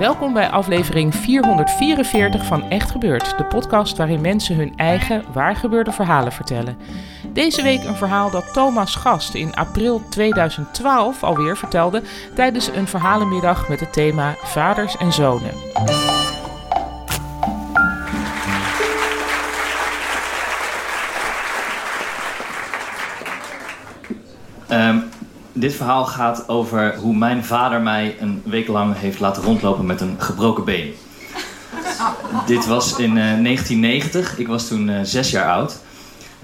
[0.00, 6.32] Welkom bij aflevering 444 van Echt Gebeurd, de podcast waarin mensen hun eigen waargebeurde verhalen
[6.32, 6.78] vertellen.
[7.32, 12.02] Deze week een verhaal dat Thomas Gast in april 2012 alweer vertelde
[12.34, 15.52] tijdens een verhalenmiddag met het thema Vaders en Zonen.
[25.52, 30.00] Dit verhaal gaat over hoe mijn vader mij een week lang heeft laten rondlopen met
[30.00, 30.94] een gebroken been.
[32.46, 34.38] Dit was in eh, 1990.
[34.38, 35.78] Ik was toen eh, zes jaar oud.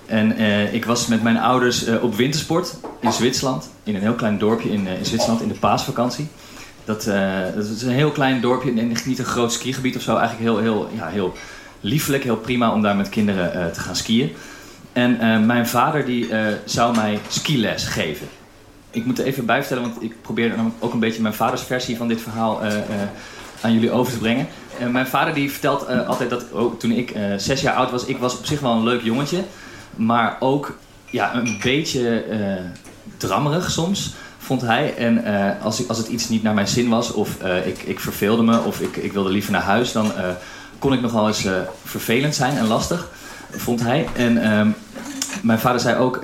[0.06, 3.70] En eh, ik was met mijn ouders eh, op wintersport in Zwitserland.
[3.84, 6.28] In een heel klein dorpje in, eh, in Zwitserland in de paasvakantie.
[6.84, 10.16] Dat, eh, dat is een heel klein dorpje en niet een groot skigebied of zo.
[10.16, 11.32] Eigenlijk heel, heel, ja, heel
[11.80, 14.32] liefelijk, heel prima om daar met kinderen eh, te gaan skiën.
[14.92, 18.26] En eh, mijn vader die eh, zou mij skiles geven.
[18.96, 21.96] Ik moet er even bij vertellen, want ik probeer ook een beetje mijn vaders versie
[21.96, 22.82] van dit verhaal eh, eh,
[23.60, 24.46] aan jullie over te brengen.
[24.78, 28.18] Eh, mijn vader die vertelt altijd dat oh, toen ik zes jaar oud was, ik
[28.18, 29.44] was op zich wel een leuk jongetje.
[29.96, 30.78] Maar ook
[31.10, 32.24] ja, een beetje
[33.16, 34.94] drammerig soms, vond hij.
[34.96, 35.24] En
[35.62, 38.60] als, ik, als het iets niet naar mijn zin was, of ik, ik verveelde me,
[38.60, 40.12] of ik, ik wilde liever naar huis, dan
[40.78, 41.46] kon ik nogal eens
[41.84, 43.10] vervelend zijn en lastig,
[43.50, 44.08] vond hij.
[44.14, 44.68] En ehm,
[45.42, 46.20] mijn vader zei ook,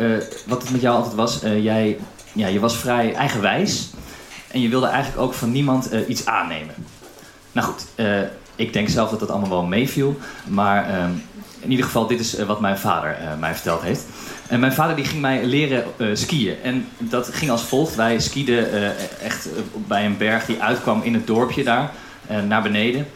[0.46, 1.98] wat het met jou altijd was, jij,
[2.32, 3.90] ja, je was vrij eigenwijs.
[4.52, 6.74] En je wilde eigenlijk ook van niemand eh, iets aannemen.
[7.52, 8.20] Nou goed, eh,
[8.56, 10.18] ik denk zelf dat dat allemaal wel meeviel.
[10.44, 11.10] Maar ehm,
[11.60, 14.04] in ieder geval, dit is eh, wat mijn vader mij verteld heeft.
[14.48, 16.56] En mijn vader die ging mij leren skiën.
[16.62, 17.94] En dat ging als volgt.
[17.94, 19.48] Wij skieden echt
[19.86, 21.90] bij een berg die uitkwam in het dorpje daar,
[22.46, 23.06] naar beneden.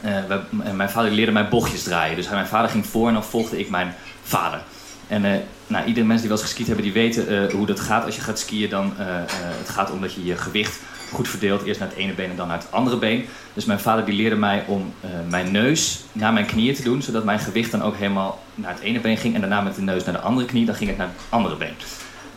[0.00, 0.40] Wij-
[0.74, 2.16] mijn vader leerde mij bochtjes draaien.
[2.16, 4.62] Dus mijn vader ging voor en dan volgde ik mijn vader.
[5.08, 7.80] En eh, nou, iedere mens die wel eens geskiet hebben, die weten eh, hoe dat
[7.80, 8.70] gaat als je gaat skiën.
[8.70, 9.06] Dan, eh,
[9.36, 10.80] het gaat om dat je je gewicht
[11.12, 11.62] goed verdeelt.
[11.62, 13.24] Eerst naar het ene been en dan naar het andere been.
[13.54, 14.94] Dus mijn vader die leerde mij om
[15.28, 17.02] mijn neus naar mijn knieën te doen.
[17.02, 19.34] Zodat mijn gewicht dan ook helemaal naar het ene been ging.
[19.34, 20.66] En daarna met de neus naar de andere knie.
[20.66, 21.74] Dan ging het naar het andere been.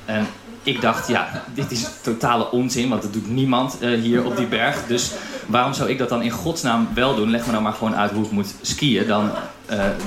[0.05, 0.28] En
[0.63, 4.85] ik dacht, ja, dit is totale onzin, want dat doet niemand hier op die berg.
[4.88, 5.11] Dus
[5.45, 7.29] waarom zou ik dat dan in godsnaam wel doen?
[7.29, 9.31] Leg me nou maar gewoon uit hoe ik moet skiën, dan,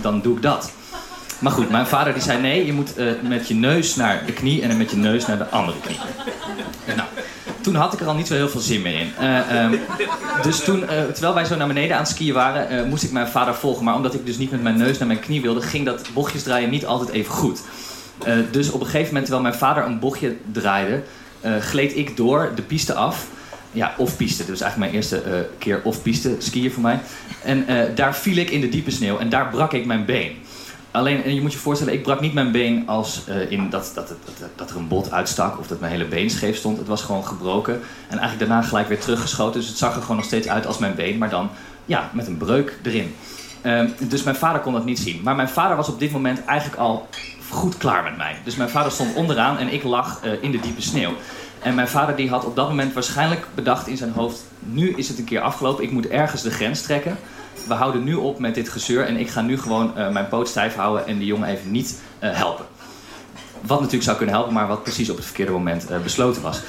[0.00, 0.72] dan doe ik dat.
[1.40, 4.32] Maar goed, mijn vader die zei nee, je moet eh, met je neus naar de
[4.32, 5.98] knie en dan met je neus naar de andere knie.
[6.96, 7.08] Nou,
[7.60, 9.12] toen had ik er al niet zo heel veel zin meer in.
[9.18, 9.76] Eh, ehm,
[10.42, 13.28] dus toen, eh, terwijl wij zo naar beneden aan het skiën waren, moest ik mijn
[13.28, 13.84] vader volgen.
[13.84, 16.42] Maar omdat ik dus niet met mijn neus naar mijn knie wilde, ging dat bochtjes
[16.42, 17.62] draaien niet altijd even goed.
[18.50, 21.02] Dus op een gegeven moment, terwijl mijn vader een bochtje draaide,
[21.60, 23.26] gleed ik door de piste af.
[23.72, 24.44] Ja, off-piste.
[24.44, 27.00] Dus eigenlijk mijn eerste keer off-piste skiën voor mij.
[27.44, 30.36] En daar viel ik in de diepe sneeuw en daar brak ik mijn been.
[30.90, 33.92] Alleen, en je moet je voorstellen, ik brak niet mijn been als eh, in dat,
[33.94, 36.78] dat, dat, dat, dat er een bot uitstak of dat mijn hele been scheef stond.
[36.78, 37.74] Het was gewoon gebroken.
[38.08, 39.60] En eigenlijk daarna gelijk weer teruggeschoten.
[39.60, 41.50] Dus het zag er gewoon nog steeds uit als mijn been, maar dan
[41.84, 43.14] ja, met een breuk erin.
[43.62, 45.20] Ehm, dus mijn vader kon dat niet zien.
[45.22, 47.08] Maar mijn vader was op dit moment eigenlijk al
[47.48, 48.36] goed klaar met mij.
[48.44, 51.12] Dus mijn vader stond onderaan en ik lag eh, in de diepe sneeuw.
[51.62, 54.44] En mijn vader die had op dat moment waarschijnlijk bedacht in zijn hoofd...
[54.58, 57.18] nu is het een keer afgelopen, ik moet ergens de grens trekken.
[57.66, 60.48] We houden nu op met dit gezeur en ik ga nu gewoon eh, mijn poot
[60.48, 61.06] stijf houden...
[61.06, 62.64] en die jongen even niet eh, helpen.
[63.60, 66.60] Wat natuurlijk zou kunnen helpen, maar wat precies op het verkeerde moment eh, besloten was.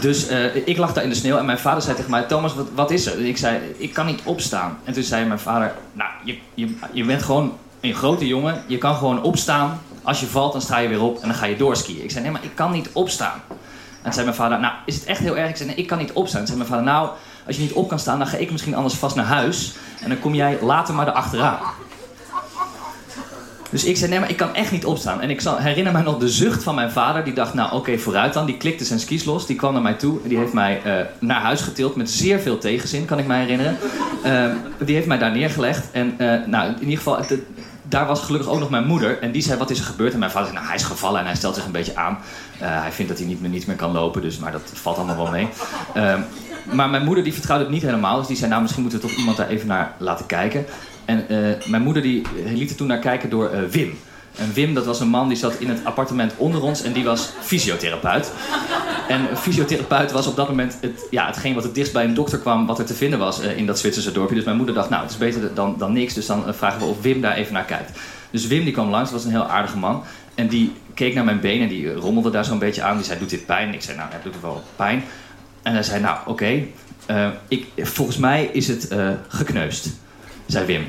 [0.00, 0.26] Dus
[0.64, 2.90] ik lag daar in de sneeuw en mijn vader zei tegen mij: Thomas, wat, wat
[2.90, 3.12] is er?
[3.12, 4.78] En ik zei: Ik kan niet opstaan.
[4.84, 8.62] En toen zei mijn vader: Nou, je, je, je bent gewoon een grote jongen.
[8.66, 9.80] Je kan gewoon opstaan.
[10.02, 12.02] Als je valt, dan sta je weer op en dan ga je doorskiën.
[12.02, 13.42] Ik zei: Nee, maar ik kan niet opstaan.
[14.02, 15.48] En zei mijn vader: Nou, is het echt heel erg?
[15.48, 16.38] Ik zei: Nee, ik kan niet opstaan.
[16.38, 17.08] Toen zei mijn vader: Nou,
[17.46, 19.74] als je niet op kan staan, dan ga ik misschien anders vast naar huis.
[20.00, 21.58] En dan kom jij later maar erachteraan.
[23.70, 25.20] Dus ik zei, nee, maar ik kan echt niet opstaan.
[25.20, 27.24] En ik herinner mij nog de zucht van mijn vader.
[27.24, 28.46] Die dacht, nou oké, vooruit dan.
[28.46, 29.46] Die klikte zijn skis los.
[29.46, 30.18] Die kwam naar mij toe.
[30.22, 31.96] En die heeft mij eh, naar huis getild.
[31.96, 33.76] Met zeer veel tegenzin, kan ik mij herinneren.
[34.22, 35.90] Ehm, die heeft mij daar neergelegd.
[35.90, 37.24] En eh, nou, in ieder geval,
[37.82, 39.22] daar was gelukkig ook nog mijn moeder.
[39.22, 40.12] En die zei, wat is er gebeurd?
[40.12, 42.18] En mijn vader zei, nou, hij is gevallen en hij stelt zich een beetje aan.
[42.60, 44.96] Eh, hij vindt dat hij niet meer, niet meer kan lopen, dus, maar dat valt
[44.96, 45.48] allemaal wel mee.
[46.72, 48.18] Maar mijn moeder die vertrouwde het niet helemaal.
[48.18, 50.66] Dus die zei, nou, misschien moeten we toch iemand daar even naar laten kijken.
[51.04, 53.98] En eh, mijn moeder die liet er toen naar kijken door uh, Wim.
[54.36, 57.04] En Wim, dat was een man die zat in het appartement onder ons en die
[57.04, 58.32] was fysiotherapeut.
[59.08, 62.38] En fysiotherapeut was op dat moment het, ja, hetgeen wat het dichtst bij een dokter
[62.38, 64.34] kwam wat er te vinden was in dat Zwitserse dorpje.
[64.34, 66.84] Dus mijn moeder dacht, nou, het is beter dan, dan niks, dus dan vragen we
[66.84, 67.98] of Wim daar even naar kijkt.
[68.30, 70.02] Dus Wim die kwam langs, was een heel aardige man.
[70.34, 72.96] En die keek naar mijn benen en die rommelde daar zo'n beetje aan.
[72.96, 73.74] Die zei, doet dit pijn?
[73.74, 75.04] Ik zei, nou, het doet wel pijn.
[75.68, 76.64] En hij zei, nou, oké,
[77.46, 79.88] okay, volgens mij is het uh, gekneusd,
[80.46, 80.86] zei Wim.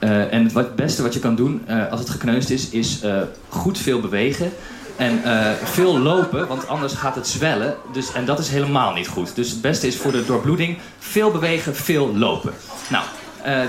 [0.00, 3.00] Uh, en het beste wat je kan doen als het gekneusd is, is
[3.48, 4.52] goed veel bewegen.
[4.96, 5.20] En
[5.64, 7.76] veel lopen, want anders gaat het zwellen.
[7.92, 9.34] Dus, en dat is helemaal niet goed.
[9.34, 12.52] Dus het beste is voor de doorbloeding veel bewegen, veel lopen.
[12.88, 13.04] Nou,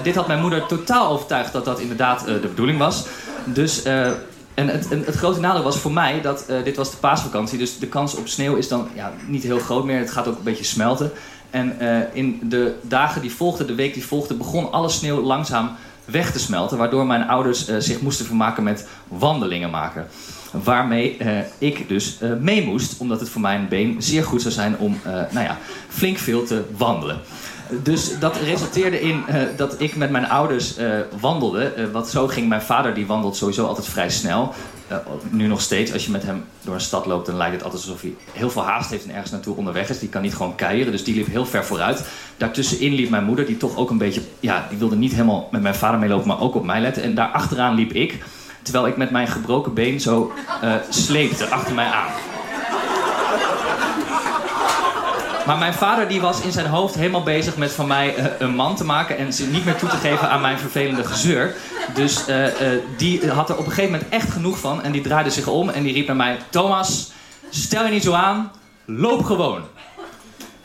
[0.04, 3.06] dit had mijn moeder totaal overtuigd dat dat inderdaad de bedoeling was.
[3.46, 3.82] Dus
[4.54, 7.58] en het, het, grote nadeel was voor mij dat uh, dit was de paasvakantie.
[7.58, 10.00] Dus de kans op sneeuw is dan ja, niet heel groot meer.
[10.00, 11.12] Het gaat ook een beetje smelten.
[11.50, 15.72] En uh, in de dagen die volgden, de week die volgde, begon alle sneeuw langzaam
[16.06, 16.78] weg te smelten.
[16.78, 20.08] Waardoor mijn ouders uh, zich moesten vermaken met wandelingen maken.
[20.64, 21.18] Waarmee
[21.58, 25.46] ik dus mee moest, omdat het voor mijn been zeer goed zou zijn om nou
[25.46, 25.58] ja,
[25.88, 27.22] flink veel te wandelen.
[27.70, 31.74] Dus dat resulteerde in uh, dat ik met mijn ouders uh, wandelde.
[31.78, 34.54] Uh, wat zo ging, mijn vader die wandelt sowieso altijd vrij snel.
[35.30, 37.82] nu nog steeds, als je met hem door een stad loopt, dan lijkt het altijd
[37.82, 40.00] alsof hij heel veel haast heeft en ergens naartoe onderweg is.
[40.00, 42.06] Die kan niet gewoon keieren, dus die liep heel ver vooruit.
[42.38, 45.62] Daartussenin liep mijn moeder, die toch ook een beetje, ja, die wilde niet helemaal met
[45.62, 47.04] mijn vader meelopen, maar ook op mij letten.
[47.04, 48.24] En daar achteraan liep ik,
[48.62, 50.32] terwijl ik met mijn gebroken been zo
[50.90, 52.33] sleepte achter mij aan.
[55.46, 58.56] Maar mijn vader die was in zijn hoofd helemaal bezig met van mij uh, een
[58.56, 61.56] man te maken en ze niet meer toe te geven aan mijn vervelende gezeur.
[61.94, 62.52] Dus uh, uh,
[62.98, 65.70] die had er op een gegeven moment echt genoeg van en die draaide zich om
[65.70, 67.12] en die riep naar mij: Thomas,
[67.50, 68.52] stel je niet zo aan,
[68.86, 69.62] loop gewoon.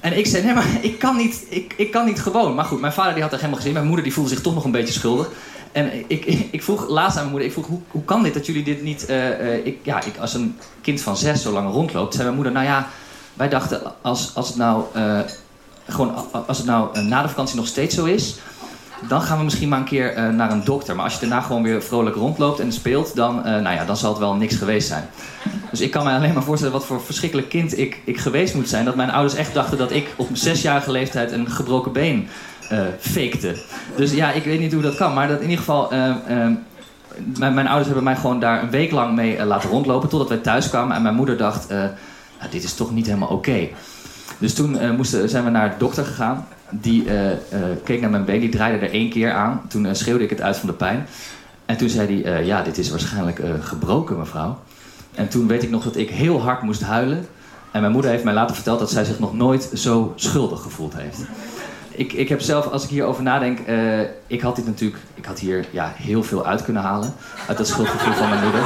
[0.01, 2.55] En ik zei: Nee, maar ik kan niet, ik, ik kan niet gewoon.
[2.55, 3.75] Maar goed, mijn vader die had er helemaal gezien.
[3.75, 5.31] Mijn moeder die voelde zich toch nog een beetje schuldig.
[5.73, 8.35] En ik, ik, ik, vroeg laatst aan mijn moeder, ik vroeg, hoe, hoe kan dit
[8.35, 9.09] dat jullie dit niet...
[9.65, 12.67] ik, ja, ik, als een kind van zes zo lang rondloopt, zei mijn moeder, nou
[12.67, 12.89] ja,
[13.39, 15.19] wij dachten, als, als het nou, uh,
[15.89, 16.15] gewoon,
[16.47, 18.37] als het nou uh, na de vakantie nog steeds zo is,
[19.09, 20.95] dan gaan we misschien maar een keer uh, naar een dokter.
[20.95, 24.11] Maar als je daarna gewoon weer vrolijk rondloopt en speelt, dan, nou ja, dan zal
[24.11, 25.09] het wel niks geweest zijn.
[25.71, 28.69] Dus ik kan me alleen maar voorstellen wat voor verschrikkelijk kind ik, ik geweest moet
[28.69, 28.85] zijn.
[28.85, 32.29] Dat mijn ouders echt dachten dat ik op mijn zesjarige leeftijd een gebroken been
[32.99, 33.57] fakte.
[33.97, 35.15] Dus ja, ik weet niet hoe dat kan.
[35.15, 35.89] Maar dat in ieder geval
[37.39, 40.09] mijn, mijn, ouders hebben mij gewoon daar een week lang mee laten rondlopen.
[40.09, 40.97] Totdat wij thuis kwamen.
[40.97, 41.67] En mijn moeder dacht,
[42.39, 43.69] nou, dit is toch niet helemaal oké.
[44.39, 46.49] Dus toen uh, moesten, zijn we naar de dokter gegaan.
[46.71, 47.37] Die uh, uh,
[47.85, 49.63] keek naar mijn been, die draaide er één keer aan.
[49.69, 51.07] Toen schreeuwde ik het uit van de pijn.
[51.67, 54.59] En toen zei hij, ja, dit is waarschijnlijk gebroken, mevrouw.
[55.15, 57.27] En toen weet ik nog dat ik heel hard moest huilen.
[57.71, 60.95] En mijn moeder heeft mij later verteld dat zij zich nog nooit zo schuldig gevoeld
[60.97, 61.19] heeft.
[61.91, 63.59] Ik, ik heb zelf, als ik hierover nadenk,
[64.27, 67.15] ik had dit natuurlijk, ik had hier ja, heel veel uit kunnen halen.
[67.49, 68.63] Uit dat schuldgevoel van mijn moeder.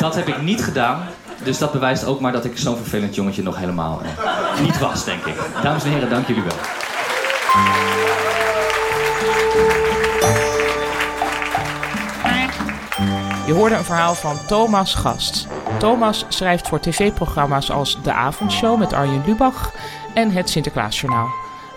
[0.00, 1.02] Dat heb ik niet gedaan.
[1.44, 5.04] Dus dat bewijst ook maar dat ik zo'n vervelend jongetje nog helemaal eh, niet was,
[5.04, 5.34] denk ik.
[5.62, 6.56] Dames en heren, dank jullie wel.
[13.46, 15.46] Je hoorde een verhaal van Thomas Gast.
[15.78, 19.72] Thomas schrijft voor tv-programma's als De Avondshow met Arjen Lubach
[20.14, 21.28] en Het Sinterklaasjournaal.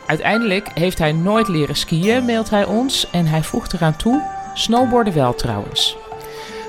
[0.05, 4.21] Uiteindelijk heeft hij nooit leren skiën, mailt hij ons, en hij voegt eraan toe:
[4.53, 5.97] snowboarden wel trouwens.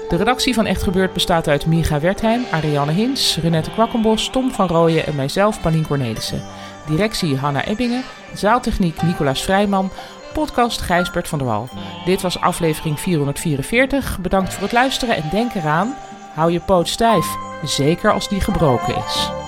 [0.09, 4.67] De redactie van Echt Gebeurd bestaat uit Miga Wertheim, Ariane Hins, Renette Kwakkenbos, Tom van
[4.67, 6.43] Rooyen en mijzelf, Panien Cornelissen.
[6.87, 8.03] Directie Hanna Ebbingen,
[8.35, 9.91] zaaltechniek Nicolaas Vrijman,
[10.33, 11.69] podcast Gijsbert van der Wal.
[12.05, 14.19] Dit was aflevering 444.
[14.21, 15.95] Bedankt voor het luisteren en denk eraan,
[16.35, 17.27] hou je poot stijf,
[17.63, 19.44] zeker als die gebroken is.